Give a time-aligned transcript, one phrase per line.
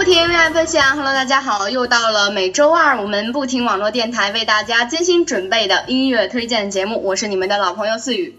[0.00, 0.96] 不停，为爱分享。
[0.96, 8.34] Hello，大家好，又到了每周二我们不停网络电台为大家精心准备的音乐推荐节目，我是你们的老朋友思雨。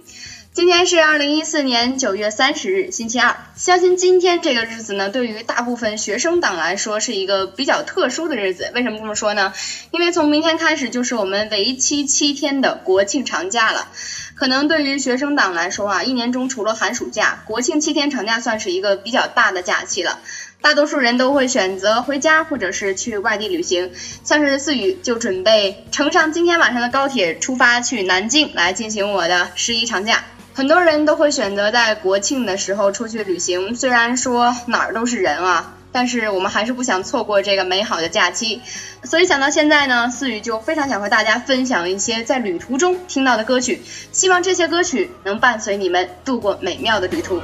[0.53, 3.35] 今天是二零一四年九月三十日，星期二。
[3.55, 8.71] 相信今天这个日子呢，对于大部分学生党来说是一个比较特殊的日子。
[8.73, 9.53] 为什么这么说呢？
[9.91, 13.88] 因为从明天开始就是我们为期七天的国庆长假了。
[14.41, 20.17] 可能对于学生党来说啊，一年中除了寒暑假，国庆七天长假算是一个比较大的假期了。
[20.64, 23.91] 大多数人都会选择回家，或者是去外地旅行。
[24.23, 30.23] 像是思雨就准备乘上今天晚上的高铁，出发去南京来进行我的十一长假。
[30.55, 38.62] 很多人都会选择在国庆的时候出去旅行，虽然说哪儿都是人啊，但是我们还是不想错过这个美好的假期。
[39.04, 47.42] 所以想到现在呢，思雨就非常想和大家分享一些在旅途中听到的歌曲，希望这些歌曲能伴随你们度过美妙的旅途。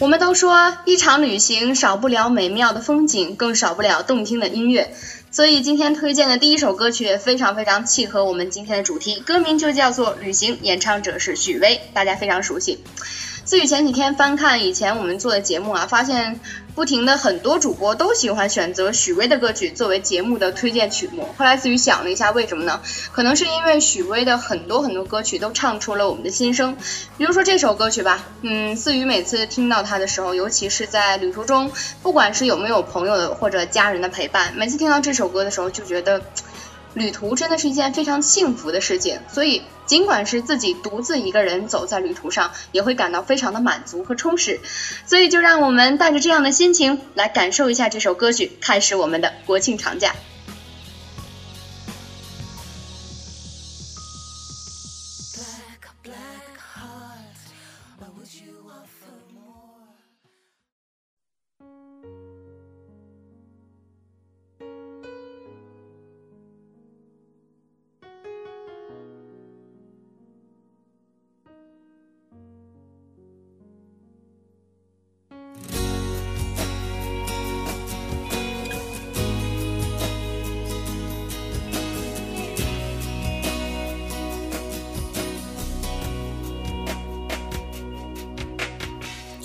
[0.00, 4.94] 我们都说，一场旅行少不了美妙的风景，更少不了动听的音乐。
[5.30, 12.78] 所以今天推荐的第一首歌曲也非常非常契合我们今天的主题，歌名就叫做《旅行》，演唱者是许巍，大家非常熟悉。
[13.50, 16.38] 思雨前几天翻看以前我们做的节目啊，发现
[16.76, 21.28] 不停的很多主播都喜欢选择许巍的歌曲作为节目的推荐曲目。
[21.36, 22.80] 后来思雨想了一下，为什么呢？
[23.10, 26.76] 可能是因为许巍的很多很多歌曲都唱出了我们的心声。
[27.18, 31.72] 比如说这首歌曲吧，嗯，思雨每次听到它的时候，尤其是在旅途中，
[32.04, 36.22] 不管是有没有朋友的或者家人的陪伴，每次听到这首歌的时候，就觉得
[36.94, 39.20] 旅途真的是一件非常幸福的事情。
[39.32, 39.62] 所以。
[39.86, 44.60] 尽管是自己独自一个人走在旅途上，也会感到非常的满足和充实。
[45.04, 50.14] 所以，就让我们带着这样的心情来感受一下这首歌曲，开始我们的国庆长假。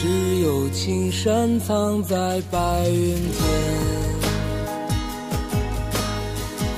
[0.00, 0.06] 只
[0.42, 3.42] 有青山藏在白云间，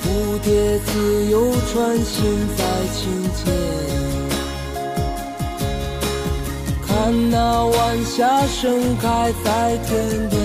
[0.03, 2.64] 蝴蝶自由穿行在
[2.94, 3.53] 清涧，
[6.88, 9.91] 看那晚霞盛开在天
[10.30, 10.41] 边，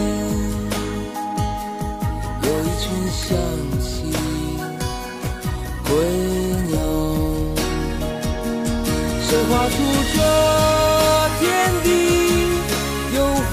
[2.44, 3.26] 有一群向
[3.80, 4.12] 西
[5.88, 5.96] 归
[6.68, 6.76] 鸟，
[9.22, 9.76] 谁画出
[10.14, 10.18] 这
[11.40, 11.46] 天
[11.82, 12.05] 地？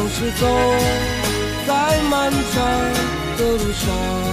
[0.00, 0.46] 总是走
[1.66, 2.64] 在漫长
[3.36, 4.29] 的路上。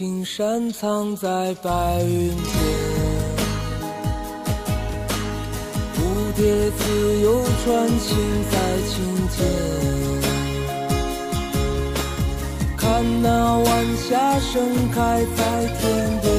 [0.00, 2.34] 青山藏在白云间，
[5.94, 5.98] 蝴
[6.34, 8.16] 蝶自由穿行
[8.50, 8.56] 在
[8.88, 8.96] 晴
[9.28, 9.36] 天。
[12.78, 13.68] 看那晚
[14.08, 15.84] 霞盛开在天
[16.22, 16.32] 边，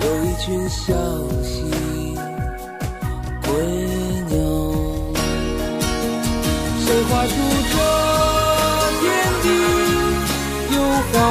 [0.00, 0.94] 有一群小
[1.42, 1.52] 溪
[3.42, 3.52] 归
[4.30, 4.34] 鸟。
[6.78, 7.32] 谁画出
[7.72, 7.76] 这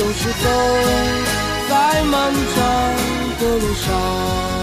[0.00, 0.48] 总是走
[1.68, 4.59] 在漫长的路上。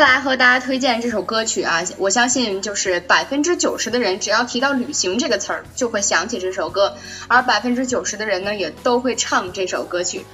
[0.00, 6.96] 下来和大家推荐这首歌曲啊，我相信就是百分之九十的人，只要提到旅行这个词儿，就会想起这首歌，
[7.28, 10.24] 而百分之九十的人呢，也都会唱这首歌曲。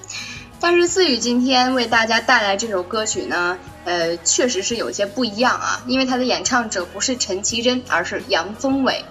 [0.60, 9.04] 但是思雨今天为大家带来这首歌曲呢，呃，确实是有些不一样啊，因为它的演唱者不是陈绮贞，而是杨宗纬。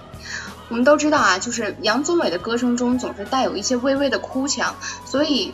[0.69, 4.74] 我们都知道啊，就是杨宗纬的歌声中总是带有一些微微的哭腔，
[5.06, 5.54] 所以。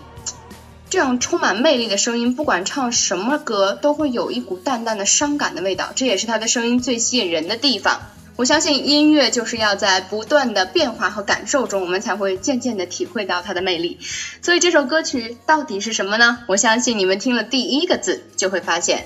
[0.91, 8.01] 这样充满魅力的声音，不管唱什么歌，都会有一股淡淡的伤感的味道，这也是他的声音最吸引人的地方。
[8.35, 13.99] 我相信音乐就是要在不断的变化和感受中，我们才会渐渐的体会到它的魅力。
[14.41, 16.39] 所以这首歌曲到底是什么呢？
[16.47, 19.05] 我相信你们听了第一个字就会发现。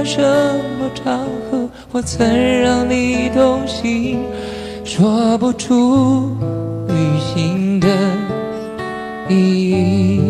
[0.00, 0.18] 在什
[0.78, 2.26] 么场合我曾
[2.62, 4.18] 让你动心，
[4.82, 6.30] 说不出
[6.88, 7.86] 旅行的
[9.28, 9.34] 意
[9.70, 10.20] 义。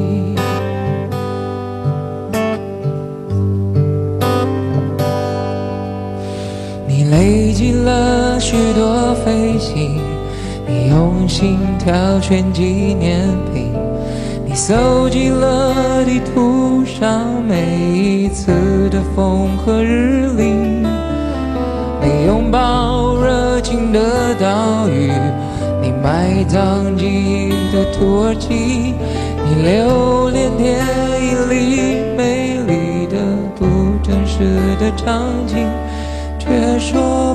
[6.89, 10.00] 你累积了许多飞行，
[10.67, 12.65] 你用心挑选纪
[12.99, 13.25] 念
[13.55, 13.70] 品，
[14.61, 17.64] 搜集了地图上每
[17.95, 20.45] 一次的风和日丽，
[22.02, 25.11] 你拥抱热情的岛屿，
[25.81, 28.93] 你埋葬记忆的土耳其，
[29.47, 30.79] 你留恋电
[31.23, 33.17] 影里美丽的
[33.59, 33.64] 不
[34.02, 34.45] 真实
[34.79, 35.67] 的场景。
[36.38, 37.35] 却说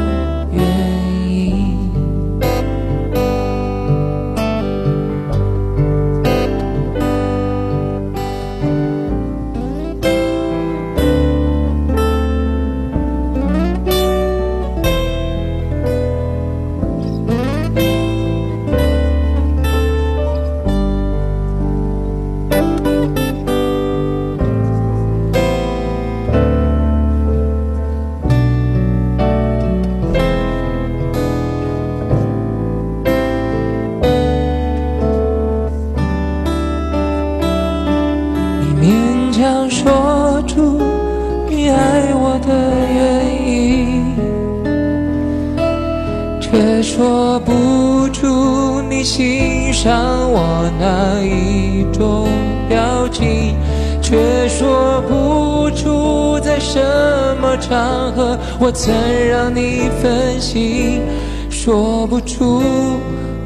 [58.63, 58.93] 我曾
[59.27, 61.01] 让你分心，
[61.49, 62.61] 说不出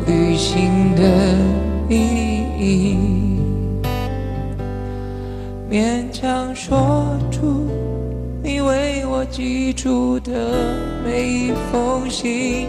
[0.06, 1.04] 旅行的
[1.88, 2.98] 意义。
[5.72, 7.66] 勉强说出
[8.44, 10.34] 你为我寄出的
[11.06, 12.68] 每一封信，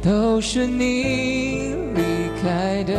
[0.00, 2.02] 都是你离
[2.40, 2.94] 开的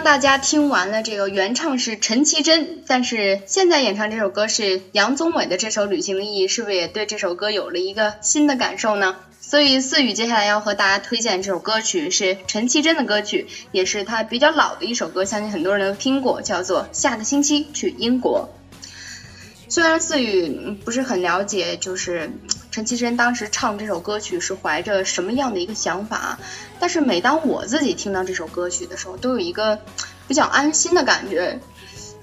[0.00, 9.16] 大家听完了这个原唱是陈绮贞，但是现在演唱这首歌是杨宗纬的这首《旅行的意义》，是不是也对这首歌有了一个新的感受呢？
[9.40, 18.48] 所以思雨接下来要和大家推荐这首歌曲是陈绮贞的歌曲，也是她比较老的一首歌，相信很多人都听过，叫做《下个星期去英国》。
[19.68, 22.30] 虽然思雨不是很了解，就是
[22.70, 26.38] 陈绮贞当时唱这首歌曲是怀着什么样的一个想法，
[26.80, 29.78] 但是每当我自己听到这首歌曲的时候，都有一个
[30.26, 31.60] 比较安心的感觉。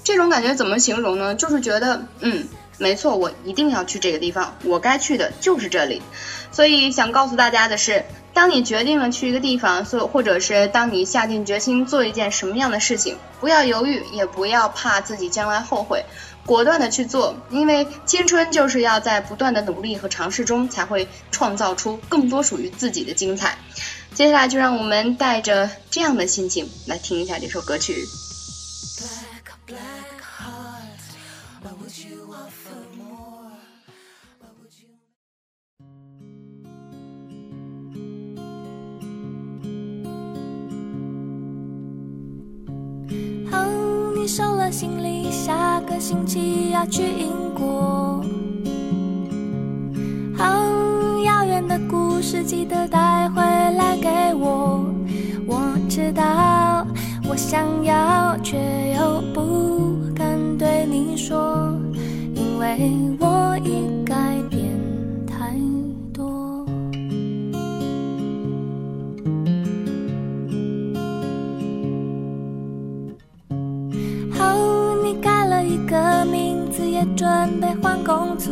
[0.04, 1.34] 这种感觉怎么形容呢？
[1.36, 2.48] 就是觉得，嗯，
[2.78, 6.02] 没错，我一定要去这个地方，我该去的就是这里。
[6.52, 8.06] 所以想告诉大家的是，
[8.36, 16.04] 当你决定了去一个地方，所或者是当你下定决心做一件什么样的事情，不要犹豫，也不要怕自己将来后悔，
[16.46, 23.58] 果断的去做，因为青春就是要在不断的努力和尝试中，才会创造出更多属于自己的精彩。
[24.14, 28.06] 接下来就让我们带着这样的心情来听一下这首歌曲。
[44.78, 48.22] 行李，下个星期要去英国。
[50.38, 54.84] 哦，遥远的故事记得带回来给我。
[55.48, 56.86] 我知道
[57.24, 58.58] 我想要，却
[58.98, 61.72] 又不敢对你说，
[62.34, 63.25] 因为我
[77.86, 78.52] 换工作。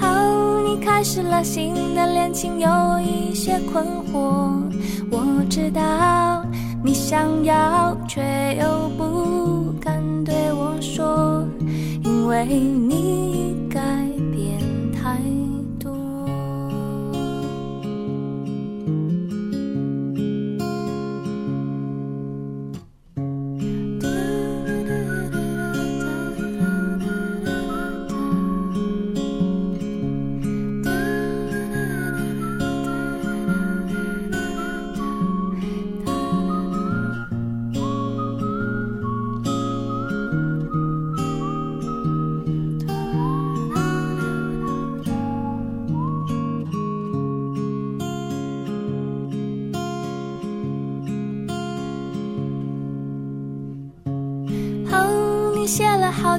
[0.00, 2.68] 哦，你开始了新的恋情，有
[3.00, 4.50] 一些困惑。
[5.10, 6.42] 我知道
[6.82, 8.22] 你想要，却
[8.58, 11.46] 又不敢对我说，
[12.02, 13.33] 因为你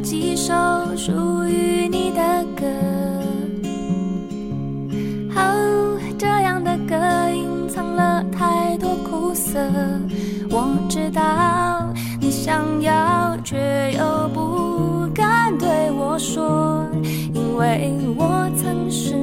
[0.06, 0.54] 几首
[0.96, 2.64] 属于你的歌。
[5.36, 6.96] 哦，这样的歌
[7.34, 9.60] 隐藏了太多苦涩。
[10.52, 13.58] 我知道你想要，却
[13.98, 16.86] 又不敢对我说，
[17.34, 19.16] 因为我曾是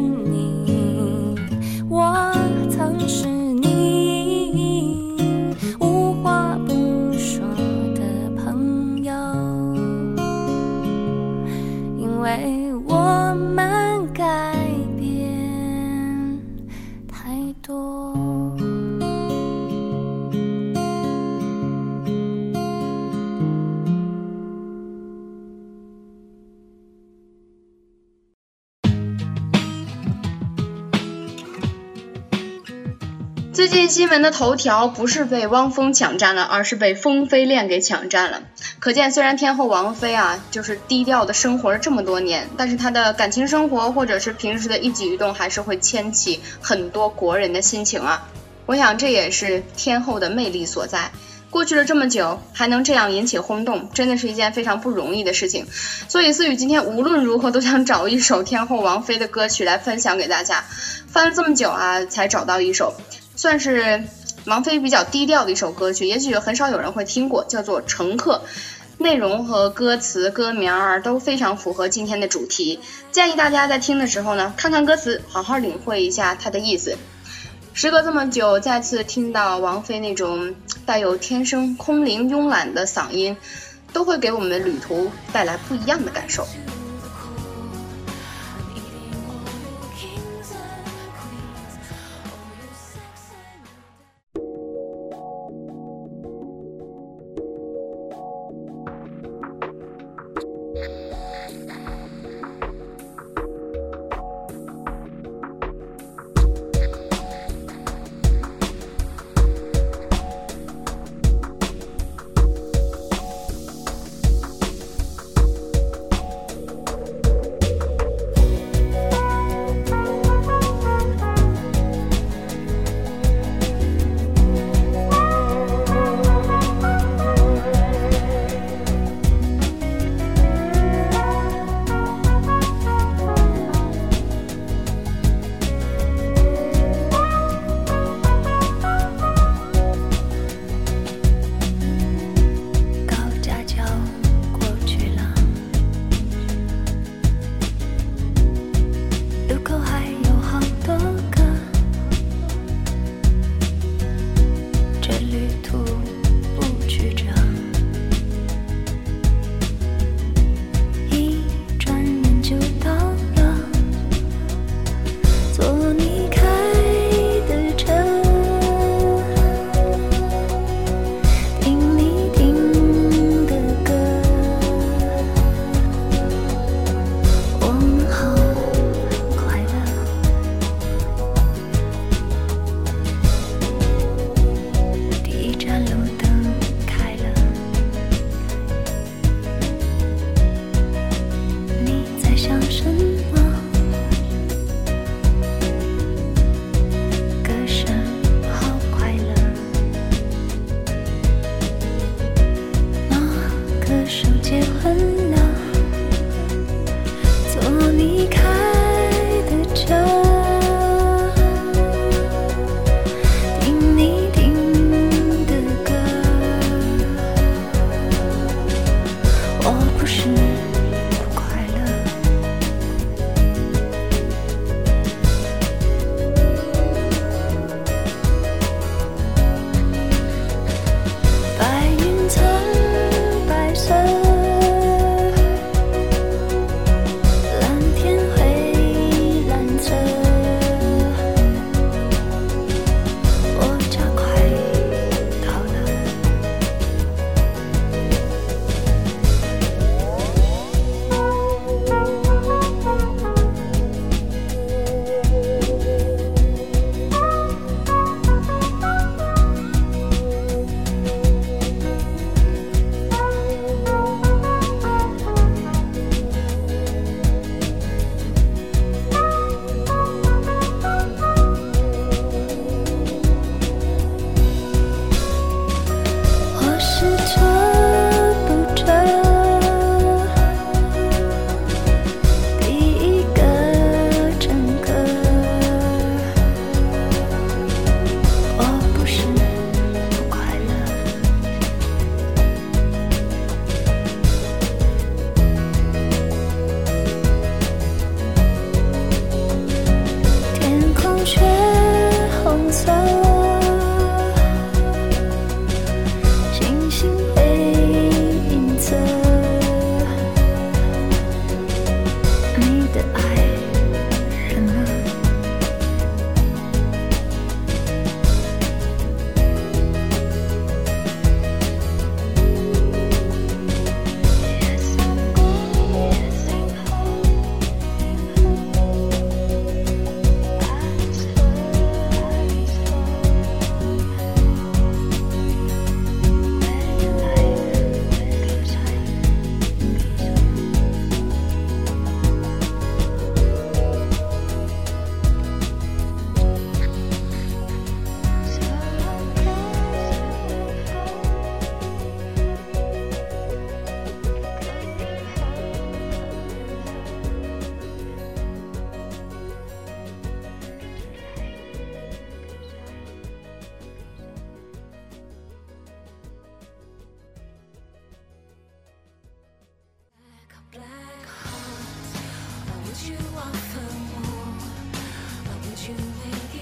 [33.63, 38.43] 最近新闻的头条不是被汪峰抢占了，而是被风飞恋给抢占了。
[38.81, 48.27] 可见，虽然天后王菲啊，就是低调的生活了这么多年，但是她的感情生活或者是平时的一举一动，还是会牵起很多国人的心情啊。
[48.67, 51.13] 我想这也是天后的魅力所在。
[51.49, 55.69] 过去了这么久，还能这样引起轰动，真的是一件非常不容易的事情。
[56.09, 60.65] 所以思雨今天无论如何都想找一首天后王菲的歌曲来分享给大家。
[61.07, 62.95] 翻了这么久啊，才找到一首，
[63.43, 64.05] 算是
[64.45, 68.41] 王菲比较低调的一首歌曲，也许很少有人会听过，叫做《乘客》。
[69.03, 72.79] 内容和歌词、歌名儿都非常符合今天的主题，
[73.11, 76.97] 建议大家在听的时候呢，看看歌词，好好领会一下它的意思。
[77.75, 80.55] 时隔这么久，再次听到王菲那种
[80.87, 83.37] 带有天生空灵慵懒的嗓音，
[83.93, 86.47] 都会给我们的旅途带来不一样的感受。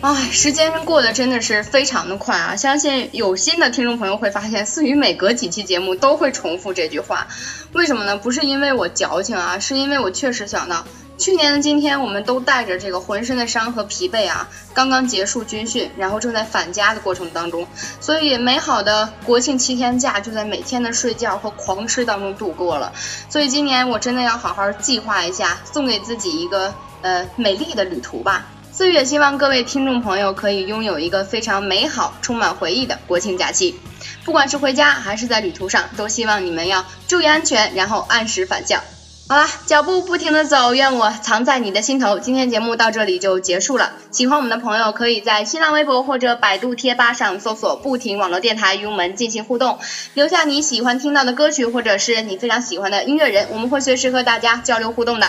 [0.00, 2.56] 哎，时间过得真的是非常的快啊！
[2.56, 7.26] 相信有心的听众朋友会发现，思雨每隔几期节目都会重复这句话，
[7.74, 8.16] 为什么呢？
[8.16, 10.86] 不是因为我矫情啊，是因为我确实想到，
[11.18, 17.66] 去年的今天，我们都带着这个浑身的伤和疲惫啊，刚刚结束军训，然后正在返家的过程当中，
[18.00, 22.90] 所以美好的国庆七天假就在每天的睡觉和狂吃当中度过了。
[23.28, 28.46] 所以今年我真的要好好计划一下，送给自己一个呃美丽的旅途吧。
[28.80, 33.78] 四月希望各位听众朋友可以拥有一个非常美好、充满回忆的国庆假期，
[34.24, 38.80] 不管是回家还是在旅途上，都希望你们要注意安全，然后按时返校。
[39.28, 42.18] 好了，脚步不停的走，愿我藏在你的心头。
[42.18, 43.92] 今天节目到这里就结束了。
[44.12, 49.78] 喜欢我们的朋友可以在新浪微博或者百度贴吧上搜索“不停网络电台”与我们进行互动，
[50.14, 55.28] 留下你喜欢听到的歌曲或者是你非常喜欢的音乐人，我们会随时和大家交流互动的。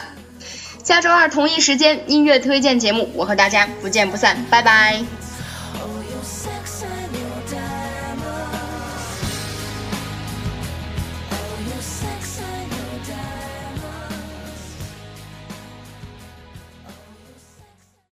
[0.83, 5.20] 下周二同一时间音乐推荐节目，我和大家不见不散，拜拜。